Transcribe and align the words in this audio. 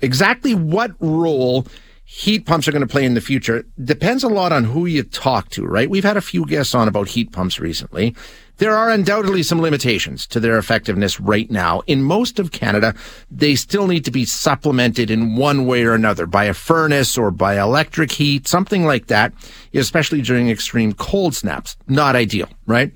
Exactly 0.00 0.54
what 0.54 0.92
role 1.00 1.66
heat 2.04 2.44
pumps 2.44 2.66
are 2.66 2.72
going 2.72 2.80
to 2.80 2.88
play 2.88 3.04
in 3.04 3.14
the 3.14 3.20
future 3.20 3.64
depends 3.84 4.24
a 4.24 4.28
lot 4.28 4.50
on 4.50 4.64
who 4.64 4.84
you 4.84 5.04
talk 5.04 5.48
to, 5.50 5.64
right? 5.64 5.88
We've 5.88 6.02
had 6.02 6.16
a 6.16 6.20
few 6.20 6.44
guests 6.44 6.74
on 6.74 6.88
about 6.88 7.06
heat 7.06 7.30
pumps 7.30 7.60
recently. 7.60 8.16
There 8.56 8.76
are 8.76 8.90
undoubtedly 8.90 9.44
some 9.44 9.60
limitations 9.60 10.26
to 10.26 10.40
their 10.40 10.58
effectiveness 10.58 11.20
right 11.20 11.48
now. 11.48 11.82
In 11.86 12.02
most 12.02 12.40
of 12.40 12.50
Canada, 12.50 12.96
they 13.30 13.54
still 13.54 13.86
need 13.86 14.04
to 14.06 14.10
be 14.10 14.24
supplemented 14.24 15.08
in 15.08 15.36
one 15.36 15.66
way 15.66 15.84
or 15.84 15.94
another 15.94 16.26
by 16.26 16.46
a 16.46 16.52
furnace 16.52 17.16
or 17.16 17.30
by 17.30 17.60
electric 17.60 18.10
heat, 18.10 18.48
something 18.48 18.84
like 18.84 19.06
that, 19.06 19.32
especially 19.72 20.20
during 20.20 20.50
extreme 20.50 20.92
cold 20.92 21.36
snaps. 21.36 21.76
Not 21.86 22.16
ideal, 22.16 22.48
right? 22.66 22.92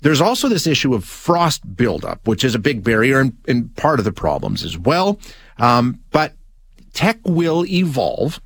There's 0.00 0.20
also 0.20 0.48
this 0.48 0.66
issue 0.66 0.92
of 0.92 1.04
frost 1.04 1.76
buildup, 1.76 2.26
which 2.26 2.44
is 2.44 2.56
a 2.56 2.58
big 2.58 2.82
barrier 2.82 3.20
and, 3.20 3.36
and 3.46 3.74
part 3.76 4.00
of 4.00 4.04
the 4.04 4.12
problems 4.12 4.64
as 4.64 4.76
well. 4.76 5.20
Um, 5.58 6.00
but 6.10 6.34
tech 6.96 7.18
will 7.24 7.64
evolve 7.66 8.40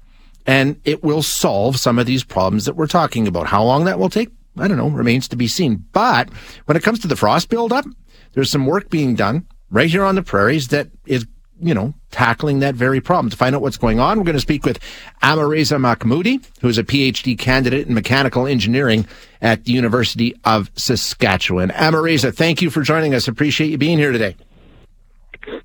and 0.44 0.78
it 0.84 1.04
will 1.04 1.22
solve 1.22 1.78
some 1.78 1.98
of 1.98 2.06
these 2.06 2.24
problems 2.24 2.64
that 2.64 2.74
we're 2.74 2.88
talking 2.88 3.28
about. 3.28 3.46
How 3.46 3.62
long 3.62 3.84
that 3.84 3.98
will 3.98 4.10
take, 4.10 4.28
I 4.58 4.66
don't 4.66 4.76
know, 4.76 4.88
remains 4.88 5.28
to 5.28 5.36
be 5.36 5.46
seen. 5.46 5.84
But 5.92 6.28
when 6.66 6.76
it 6.76 6.82
comes 6.82 6.98
to 7.00 7.08
the 7.08 7.16
frost 7.16 7.48
buildup, 7.48 7.84
there's 8.32 8.50
some 8.50 8.66
work 8.66 8.90
being 8.90 9.14
done 9.14 9.46
right 9.70 9.88
here 9.88 10.04
on 10.04 10.16
the 10.16 10.22
prairies 10.22 10.68
that 10.68 10.88
is, 11.06 11.26
you 11.60 11.74
know, 11.74 11.94
tackling 12.10 12.58
that 12.58 12.74
very 12.74 13.00
problem. 13.00 13.30
To 13.30 13.36
find 13.36 13.54
out 13.54 13.62
what's 13.62 13.76
going 13.76 14.00
on, 14.00 14.18
we're 14.18 14.24
going 14.24 14.34
to 14.34 14.40
speak 14.40 14.64
with 14.64 14.80
Amirreza 15.22 15.78
Mahmoudi, 15.78 16.44
who's 16.60 16.78
a 16.78 16.84
PhD 16.84 17.38
candidate 17.38 17.86
in 17.86 17.94
mechanical 17.94 18.48
engineering 18.48 19.06
at 19.40 19.64
the 19.64 19.72
University 19.72 20.34
of 20.44 20.70
Saskatchewan. 20.74 21.70
Amirreza, 21.70 22.34
thank 22.34 22.62
you 22.62 22.70
for 22.70 22.82
joining 22.82 23.14
us. 23.14 23.28
Appreciate 23.28 23.70
you 23.70 23.78
being 23.78 23.98
here 23.98 24.10
today. 24.10 24.34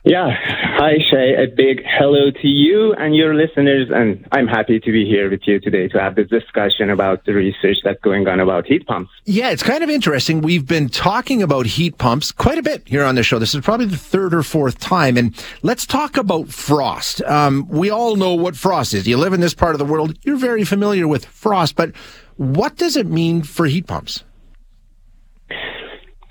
Yeah. 0.03 0.29
Hi, 0.77 0.97
Shay. 1.09 1.35
A 1.35 1.47
big 1.47 1.81
hello 1.85 2.31
to 2.31 2.47
you 2.47 2.93
and 2.93 3.15
your 3.15 3.33
listeners. 3.33 3.89
And 3.93 4.27
I'm 4.31 4.47
happy 4.47 4.79
to 4.79 4.91
be 4.91 5.05
here 5.05 5.29
with 5.29 5.41
you 5.45 5.59
today 5.59 5.87
to 5.89 5.99
have 5.99 6.15
this 6.15 6.29
discussion 6.29 6.89
about 6.89 7.25
the 7.25 7.33
research 7.33 7.77
that's 7.83 7.99
going 8.01 8.27
on 8.27 8.39
about 8.39 8.67
heat 8.67 8.85
pumps. 8.85 9.11
Yeah, 9.25 9.51
it's 9.51 9.63
kind 9.63 9.83
of 9.83 9.89
interesting. 9.89 10.41
We've 10.41 10.67
been 10.67 10.89
talking 10.89 11.41
about 11.41 11.65
heat 11.65 11.97
pumps 11.97 12.31
quite 12.31 12.57
a 12.57 12.63
bit 12.63 12.83
here 12.85 13.03
on 13.03 13.15
the 13.15 13.23
show. 13.23 13.39
This 13.39 13.55
is 13.55 13.61
probably 13.61 13.87
the 13.87 13.97
third 13.97 14.33
or 14.33 14.43
fourth 14.43 14.79
time. 14.79 15.17
And 15.17 15.33
let's 15.63 15.85
talk 15.85 16.17
about 16.17 16.49
frost. 16.49 17.21
Um, 17.23 17.67
we 17.69 17.89
all 17.89 18.15
know 18.15 18.35
what 18.35 18.55
frost 18.55 18.93
is. 18.93 19.07
You 19.07 19.17
live 19.17 19.33
in 19.33 19.41
this 19.41 19.53
part 19.53 19.75
of 19.75 19.79
the 19.79 19.85
world. 19.85 20.17
You're 20.23 20.37
very 20.37 20.65
familiar 20.65 21.07
with 21.07 21.25
frost, 21.25 21.75
but 21.75 21.95
what 22.37 22.75
does 22.75 22.97
it 22.97 23.07
mean 23.07 23.43
for 23.43 23.65
heat 23.65 23.87
pumps? 23.87 24.24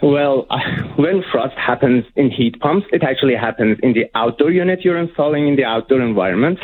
Well, 0.05 0.47
uh, 0.51 0.59
when 0.97 1.25
frost 1.33 1.57
happens 1.57 2.05
in 2.15 2.31
heat 2.31 2.61
pumps, 2.61 2.87
it 2.93 3.03
actually 3.03 3.35
happens 3.35 3.79
in 3.83 3.95
the 3.95 4.05
outdoor 4.15 4.51
unit 4.51 4.85
you're 4.85 4.99
installing 4.99 5.49
in 5.49 5.57
the 5.57 5.65
outdoor 5.65 6.03
environment. 6.03 6.59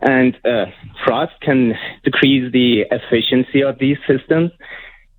And 0.00 0.34
uh, 0.44 0.64
frost 1.04 1.32
can 1.42 1.74
decrease 2.02 2.52
the 2.52 2.84
efficiency 2.90 3.62
of 3.62 3.78
these 3.78 3.98
systems 4.08 4.50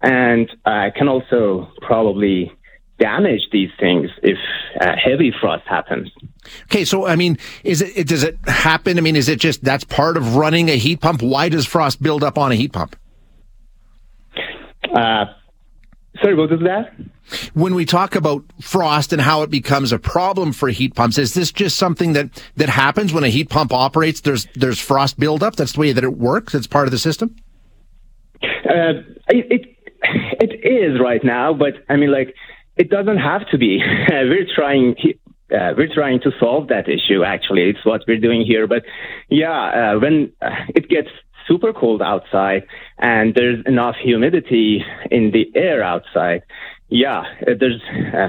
and 0.01 0.51
uh, 0.65 0.89
can 0.93 1.07
also 1.07 1.71
probably 1.81 2.51
damage 2.99 3.47
these 3.53 3.69
things 3.79 4.09
if 4.21 4.37
uh, 4.81 4.91
heavy 5.01 5.33
frost 5.39 5.63
happens. 5.65 6.11
Okay, 6.63 6.83
so 6.83 7.07
I 7.07 7.15
mean, 7.15 7.37
is 7.63 7.81
it 7.81 8.07
does 8.07 8.23
it 8.23 8.37
happen? 8.45 8.97
I 8.97 9.01
mean, 9.01 9.15
is 9.15 9.29
it 9.29 9.39
just 9.39 9.63
that's 9.63 9.85
part 9.85 10.17
of 10.17 10.35
running 10.35 10.69
a 10.69 10.75
heat 10.75 10.99
pump? 10.99 11.21
Why 11.21 11.47
does 11.47 11.65
frost 11.65 12.03
build 12.03 12.21
up 12.21 12.37
on 12.37 12.51
a 12.51 12.55
heat 12.55 12.73
pump? 12.73 12.97
Uh, 14.93 15.25
sorry, 16.21 16.35
what 16.35 16.49
was 16.49 16.59
that? 16.61 16.93
When 17.53 17.73
we 17.75 17.85
talk 17.85 18.15
about 18.15 18.43
frost 18.61 19.13
and 19.13 19.21
how 19.21 19.41
it 19.43 19.49
becomes 19.49 19.91
a 19.91 19.99
problem 19.99 20.51
for 20.51 20.69
heat 20.69 20.95
pumps, 20.95 21.17
is 21.17 21.33
this 21.33 21.51
just 21.51 21.77
something 21.77 22.13
that, 22.13 22.43
that 22.57 22.69
happens 22.69 23.13
when 23.13 23.23
a 23.23 23.29
heat 23.29 23.49
pump 23.49 23.73
operates? 23.73 24.21
There's 24.21 24.47
there's 24.55 24.79
frost 24.79 25.19
buildup. 25.19 25.55
That's 25.55 25.73
the 25.73 25.79
way 25.79 25.91
that 25.93 26.03
it 26.03 26.17
works. 26.17 26.53
It's 26.53 26.67
part 26.67 26.87
of 26.87 26.91
the 26.91 26.97
system. 26.97 27.35
Uh, 28.43 29.01
it, 29.29 29.47
it 29.49 29.73
it 30.03 30.65
is 30.65 30.99
right 30.99 31.23
now, 31.23 31.53
but 31.53 31.73
I 31.89 31.95
mean, 31.95 32.11
like, 32.11 32.35
it 32.75 32.89
doesn't 32.89 33.17
have 33.17 33.47
to 33.51 33.57
be. 33.57 33.79
we're 34.09 34.47
trying. 34.53 34.95
Uh, 35.53 35.73
we're 35.77 35.93
trying 35.93 36.19
to 36.21 36.31
solve 36.39 36.69
that 36.69 36.89
issue. 36.89 37.23
Actually, 37.23 37.69
it's 37.69 37.85
what 37.85 38.01
we're 38.07 38.19
doing 38.19 38.43
here. 38.45 38.67
But 38.67 38.83
yeah, 39.29 39.93
uh, 39.93 39.99
when 39.99 40.33
uh, 40.41 40.49
it 40.75 40.89
gets 40.89 41.09
super 41.47 41.73
cold 41.73 42.01
outside 42.01 42.63
and 42.97 43.33
there's 43.35 43.63
enough 43.65 43.95
humidity 44.01 44.83
in 45.11 45.31
the 45.31 45.51
air 45.55 45.83
outside, 45.83 46.43
yeah, 46.89 47.23
uh, 47.41 47.51
there's 47.59 47.81
uh, 48.13 48.27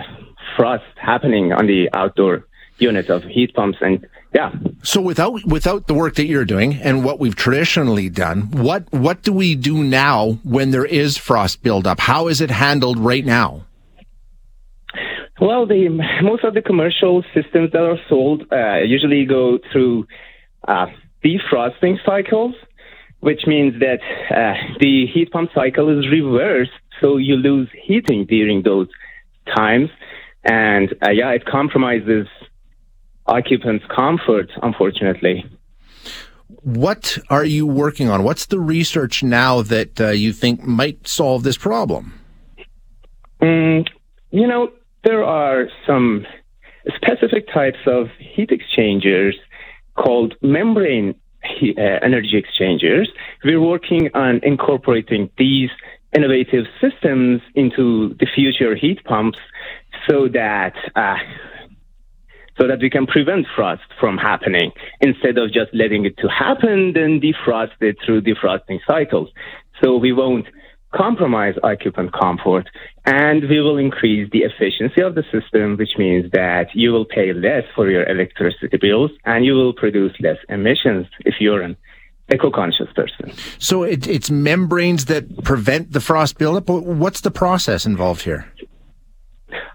frost 0.57 0.85
happening 0.97 1.53
on 1.53 1.67
the 1.67 1.89
outdoor 1.93 2.47
units 2.79 3.09
of 3.09 3.23
heat 3.25 3.55
pumps 3.55 3.79
and 3.81 4.07
yeah. 4.35 4.51
So 4.83 5.01
without 5.01 5.45
without 5.47 5.87
the 5.87 5.95
work 5.95 6.17
that 6.17 6.27
you're 6.27 6.45
doing 6.45 6.75
and 6.75 7.05
what 7.05 7.21
we've 7.21 7.37
traditionally 7.37 8.09
done, 8.09 8.51
what 8.51 8.93
what 8.93 9.23
do 9.23 9.33
we 9.33 9.55
do 9.55 9.85
now 9.85 10.39
when 10.43 10.73
there 10.73 10.85
is 10.85 11.17
frost 11.17 11.63
buildup? 11.63 12.01
How 12.01 12.27
is 12.27 12.41
it 12.41 12.51
handled 12.51 12.99
right 12.99 13.25
now? 13.25 13.65
Well, 15.41 15.67
the 15.67 15.89
most 16.23 16.45
of 16.45 16.55
the 16.55 16.63
commercial 16.63 17.23
systems 17.35 17.73
that 17.73 17.83
are 17.83 17.99
sold 18.09 18.45
uh, 18.53 18.79
usually 18.79 19.25
go 19.25 19.59
through 19.73 20.07
uh, 20.67 20.87
defrosting 21.25 21.97
cycles, 22.05 22.55
which 23.25 23.47
means 23.47 23.73
that 23.81 24.01
uh, 24.31 24.53
the 24.81 25.07
heat 25.07 25.31
pump 25.31 25.49
cycle 25.55 25.89
is 25.99 26.07
reversed 26.11 26.73
so 27.01 27.17
you 27.17 27.37
lose 27.37 27.71
heating 27.83 28.27
during 28.27 28.63
those 28.63 28.87
times. 29.57 29.89
And 30.45 30.93
uh, 31.03 31.11
yeah, 31.11 31.31
it 31.31 31.47
compromises 31.47 32.27
occupants' 33.27 33.87
comfort, 33.89 34.51
unfortunately. 34.63 35.47
What 36.49 37.19
are 37.31 37.47
you 37.47 37.67
working 37.67 38.11
on? 38.11 38.25
What's 38.25 38.45
the 38.45 38.61
research 38.61 39.23
now 39.23 39.63
that 39.63 39.99
uh, 39.99 40.09
you 40.11 40.35
think 40.35 40.63
might 40.63 41.09
solve 41.09 41.45
this 41.45 41.57
problem? 41.57 42.21
Mm, 43.41 43.89
you 44.33 44.47
know, 44.47 44.71
there 45.03 45.25
are 45.25 45.69
some 45.87 46.27
specific 46.95 47.49
types 47.55 47.79
of 47.87 48.09
heat 48.19 48.51
exchangers 48.51 49.35
called 49.97 50.35
membrane 50.43 51.15
uh, 51.45 51.81
energy 52.03 52.37
exchangers. 52.37 53.11
We're 53.45 53.61
working 53.61 54.11
on 54.15 54.41
incorporating 54.43 55.31
these 55.39 55.71
innovative 56.15 56.67
systems 56.81 57.41
into 57.55 58.15
the 58.21 58.27
future 58.35 58.75
heat 58.75 59.03
pumps 59.05 59.39
so 60.09 60.29
that 60.29 60.75
uh, 60.95 61.17
so 62.59 62.69
that 62.69 62.79
we 62.81 62.89
can 62.89 63.07
prevent 63.07 63.47
frost 63.57 63.83
from 63.99 64.17
happening 64.17 64.71
instead 65.01 65.39
of 65.39 65.53
just 65.53 65.75
letting 65.75 66.05
it 66.05 66.17
to 66.19 66.29
happen 66.29 66.93
then 66.93 67.21
defrost 67.21 67.73
it 67.81 67.97
through 68.05 68.21
defrosting 68.23 68.79
cycles 68.87 69.29
so 69.83 69.97
we 69.97 70.13
won't 70.13 70.47
compromise 70.95 71.55
occupant 71.63 72.13
comfort 72.13 72.69
and 73.05 73.49
we 73.49 73.61
will 73.61 73.79
increase 73.79 74.31
the 74.31 74.41
efficiency 74.41 75.01
of 75.03 75.15
the 75.15 75.25
system 75.33 75.77
which 75.77 75.91
means 75.99 76.31
that 76.33 76.67
you 76.75 76.93
will 76.93 77.05
pay 77.05 77.33
less 77.33 77.65
for 77.75 77.91
your 77.91 78.09
electricity 78.09 78.77
bills 78.77 79.11
and 79.25 79.45
you 79.45 79.55
will 79.55 79.73
produce 79.73 80.13
less 80.21 80.37
emissions 80.49 81.07
if 81.21 81.35
you're 81.41 81.63
an 81.63 81.77
eco-conscious 82.33 82.89
person. 82.95 83.33
So 83.59 83.83
it, 83.83 84.07
it's 84.07 84.31
membranes 84.31 85.07
that 85.07 85.45
prevent 85.45 85.93
the 85.93 86.01
frost 86.01 86.39
buildup. 86.39 86.69
What's 86.69 87.21
the 87.21 87.31
process 87.31 87.85
involved 87.85 88.23
here? 88.23 88.47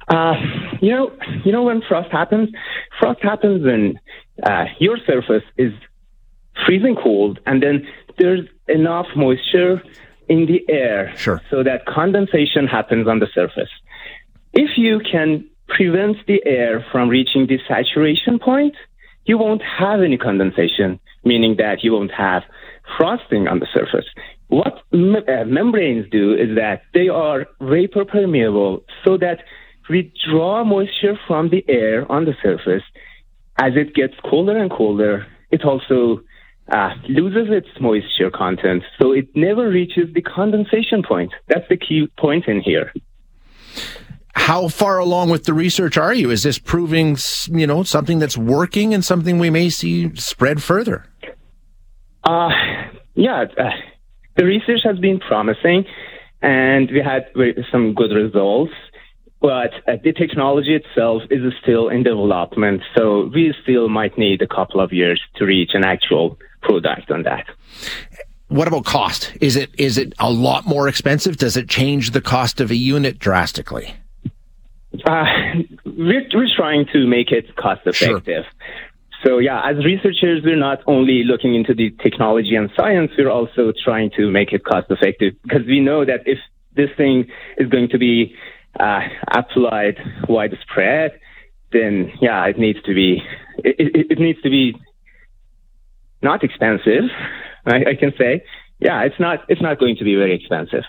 Uh, 0.08 0.34
you 0.82 0.90
know, 0.90 1.12
you 1.46 1.52
know 1.52 1.64
when 1.64 1.82
frost 1.88 2.12
happens. 2.12 2.50
Frost 3.00 3.22
happens 3.22 3.64
when 3.64 4.00
uh, 4.44 4.66
your 4.80 4.98
surface 5.06 5.44
is 5.58 5.72
freezing 6.66 6.96
cold, 6.96 7.40
and 7.46 7.62
then 7.62 7.88
there's 8.18 8.48
enough 8.68 9.06
moisture 9.16 9.82
in 10.30 10.46
the 10.46 10.64
air, 10.70 11.14
sure. 11.18 11.42
so 11.50 11.64
that 11.64 11.86
condensation 11.86 12.68
happens 12.68 13.08
on 13.08 13.20
the 13.20 13.28
surface. 13.34 13.70
If 14.54 14.78
you 14.78 15.00
can 15.00 15.50
prevent 15.68 16.18
the 16.28 16.42
air 16.46 16.86
from 16.92 17.10
reaching 17.10 17.48
the 17.48 17.60
saturation 17.68 18.40
point, 18.40 18.76
you 19.26 19.38
won't 19.38 19.62
have 19.62 20.02
any 20.02 20.18
condensation 20.18 21.00
meaning 21.24 21.56
that 21.58 21.84
you 21.84 21.94
won't 21.94 22.12
have 22.12 22.44
frosting 22.98 23.48
on 23.48 23.60
the 23.60 23.68
surface. 23.74 24.06
What 24.48 24.82
me- 24.92 25.26
uh, 25.28 25.46
membranes 25.46 26.10
do 26.10 26.34
is 26.34 26.56
that 26.56 26.84
they 26.94 27.10
are 27.10 27.48
vapor 27.62 28.06
permeable 28.06 28.84
so 29.06 29.18
that 29.18 29.44
we 29.90 30.12
draw 30.28 30.64
moisture 30.64 31.20
from 31.28 31.50
the 31.50 31.64
air 31.68 32.10
on 32.12 32.26
the 32.26 32.36
surface. 32.42 32.84
As 33.58 33.74
it 33.76 33.94
gets 33.94 34.14
colder 34.24 34.58
and 34.58 34.72
colder, 34.72 35.28
it 35.52 35.64
also 35.64 36.22
uh, 36.72 36.94
loses 37.08 37.48
its 37.50 37.68
moisture 37.80 38.30
content, 38.32 38.84
so 39.02 39.12
it 39.12 39.28
never 39.36 39.70
reaches 39.70 40.14
the 40.14 40.22
condensation 40.22 41.04
point. 41.04 41.32
That's 41.48 41.68
the 41.70 41.78
key 41.78 42.08
point 42.18 42.48
in 42.48 42.62
here. 42.62 42.94
How 44.34 44.68
far 44.68 45.00
along 45.00 45.30
with 45.30 45.46
the 45.46 45.54
research 45.54 45.98
are 45.98 46.14
you? 46.14 46.32
Is 46.32 46.44
this 46.44 46.58
proving, 46.58 47.18
you 47.50 47.68
know, 47.68 47.84
something 47.84 48.20
that's 48.20 48.38
working 48.38 48.94
and 48.94 49.04
something 49.04 49.38
we 49.38 49.50
may 49.50 49.70
see 49.70 50.16
spread 50.16 50.64
further? 50.64 51.06
Uh, 52.24 52.50
yeah, 53.16 53.46
uh, 53.58 53.70
the 54.38 54.46
research 54.46 54.82
has 54.84 54.98
been 55.00 55.20
promising, 55.20 55.86
and 56.42 56.90
we 56.92 57.02
had 57.02 57.28
some 57.72 57.94
good 57.94 58.12
results. 58.12 58.74
But 59.42 59.72
uh, 59.88 59.94
the 60.04 60.12
technology 60.12 60.76
itself 60.76 61.24
is 61.30 61.42
still 61.62 61.88
in 61.88 62.04
development, 62.04 62.82
so 62.98 63.30
we 63.34 63.54
still 63.64 63.88
might 63.88 64.18
need 64.18 64.42
a 64.42 64.48
couple 64.48 64.82
of 64.82 64.92
years 64.92 65.22
to 65.38 65.46
reach 65.46 65.72
an 65.74 65.86
actual 65.86 66.38
product 66.62 67.12
on 67.12 67.24
that. 67.24 67.46
What 68.48 68.68
about 68.68 68.86
cost? 68.86 69.32
Is 69.42 69.56
it 69.56 69.70
is 69.78 69.98
it 69.98 70.14
a 70.20 70.32
lot 70.32 70.66
more 70.66 70.88
expensive? 70.88 71.38
Does 71.38 71.56
it 71.56 71.70
change 71.70 72.12
the 72.12 72.22
cost 72.22 72.60
of 72.60 72.72
a 72.72 72.76
unit 72.76 73.20
drastically? 73.20 73.94
Uh, 75.06 75.24
we're, 75.86 76.26
we're 76.34 76.50
trying 76.58 76.86
to 76.92 77.06
make 77.06 77.32
it 77.32 77.56
cost 77.56 77.82
effective. 77.86 78.46
Sure. 78.46 78.70
So 79.24 79.38
yeah, 79.38 79.62
as 79.70 79.84
researchers, 79.86 80.42
we're 80.44 80.56
not 80.56 80.80
only 80.88 81.24
looking 81.26 81.54
into 81.54 81.74
the 81.74 81.92
technology 82.02 82.56
and 82.56 82.72
science, 82.76 83.12
we're 83.18 83.30
also 83.30 83.74
trying 83.84 84.12
to 84.18 84.32
make 84.32 84.54
it 84.54 84.64
cost 84.64 84.88
effective 84.90 85.34
because 85.44 85.66
we 85.68 85.80
know 85.80 86.06
that 86.06 86.22
if 86.26 86.40
this 86.76 86.90
thing 86.96 87.28
is 87.58 87.68
going 87.70 87.90
to 87.90 87.98
be 87.98 88.34
uh, 88.80 89.02
applied 89.32 89.98
widespread, 90.28 91.20
then 91.72 92.12
yeah, 92.22 92.46
it 92.46 92.58
needs 92.58 92.82
to 92.84 92.94
be 92.94 93.22
it, 93.58 93.76
it, 93.78 94.12
it 94.12 94.20
needs 94.20 94.42
to 94.42 94.50
be 94.50 94.76
not 96.22 96.44
expensive. 96.44 97.04
I, 97.66 97.92
I 97.92 97.96
can 98.00 98.14
say, 98.18 98.44
yeah, 98.80 99.04
it's 99.04 99.20
not 99.20 99.40
it's 99.50 99.62
not 99.62 99.80
going 99.80 99.98
to 99.98 100.04
be 100.04 100.16
very 100.16 100.34
expensive. 100.34 100.84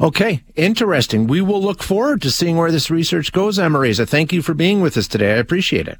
Okay, 0.00 0.42
interesting. 0.56 1.26
We 1.26 1.40
will 1.40 1.62
look 1.62 1.82
forward 1.82 2.22
to 2.22 2.30
seeing 2.30 2.56
where 2.56 2.72
this 2.72 2.90
research 2.90 3.32
goes, 3.32 3.58
Amirreza. 3.58 4.08
Thank 4.08 4.32
you 4.32 4.42
for 4.42 4.54
being 4.54 4.80
with 4.80 4.96
us 4.96 5.06
today. 5.06 5.34
I 5.34 5.36
appreciate 5.36 5.86
it. 5.86 5.98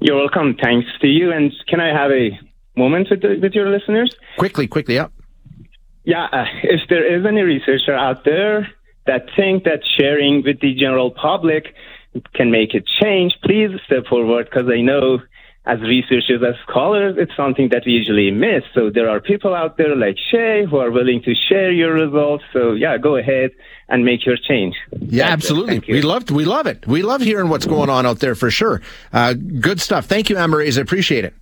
You're 0.00 0.16
welcome. 0.16 0.56
Thanks 0.60 0.88
to 1.00 1.06
you. 1.06 1.32
And 1.32 1.52
can 1.68 1.80
I 1.80 1.88
have 1.88 2.10
a 2.10 2.38
moment 2.76 3.08
with, 3.10 3.22
the, 3.22 3.38
with 3.40 3.52
your 3.52 3.70
listeners? 3.70 4.14
Quickly, 4.38 4.66
quickly, 4.66 4.98
up. 4.98 5.12
Yeah, 6.04 6.24
uh, 6.24 6.44
if 6.62 6.82
there 6.88 7.18
is 7.18 7.24
any 7.26 7.42
researcher 7.42 7.94
out 7.94 8.24
there 8.24 8.68
that 9.06 9.26
think 9.36 9.64
that 9.64 9.80
sharing 9.98 10.42
with 10.44 10.60
the 10.60 10.74
general 10.74 11.10
public 11.10 11.74
can 12.34 12.50
make 12.50 12.74
a 12.74 12.80
change, 13.02 13.34
please 13.42 13.70
step 13.86 14.06
forward 14.08 14.48
because 14.50 14.68
I 14.70 14.82
know 14.82 15.18
as 15.66 15.80
researchers, 15.80 16.42
as 16.46 16.54
scholars, 16.68 17.16
it's 17.18 17.34
something 17.36 17.68
that 17.70 17.82
we 17.84 17.92
usually 17.92 18.30
miss. 18.30 18.62
So 18.72 18.88
there 18.88 19.08
are 19.10 19.20
people 19.20 19.54
out 19.54 19.76
there 19.76 19.96
like 19.96 20.16
Shay 20.30 20.64
who 20.64 20.76
are 20.78 20.90
willing 20.92 21.22
to 21.22 21.34
share 21.34 21.72
your 21.72 21.92
results. 21.92 22.44
So 22.52 22.72
yeah, 22.72 22.96
go 22.98 23.16
ahead 23.16 23.50
and 23.88 24.04
make 24.04 24.24
your 24.24 24.36
change. 24.36 24.76
Yeah, 24.92 25.24
That's 25.24 25.44
absolutely. 25.44 25.80
We 25.92 26.02
love 26.02 26.30
we 26.30 26.44
love 26.44 26.66
it. 26.66 26.86
We 26.86 27.02
love 27.02 27.20
hearing 27.20 27.48
what's 27.48 27.66
going 27.66 27.90
on 27.90 28.06
out 28.06 28.20
there 28.20 28.34
for 28.34 28.50
sure. 28.50 28.80
Uh, 29.12 29.34
good 29.34 29.80
stuff. 29.80 30.06
Thank 30.06 30.30
you, 30.30 30.36
Amirreza. 30.36 30.80
Appreciate 30.80 31.24
it. 31.24 31.34